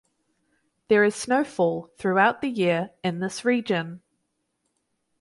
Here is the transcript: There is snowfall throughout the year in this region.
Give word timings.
There 0.87 1.03
is 1.03 1.13
snowfall 1.13 1.91
throughout 1.95 2.41
the 2.41 2.49
year 2.49 2.89
in 3.03 3.19
this 3.19 3.45
region. 3.45 4.01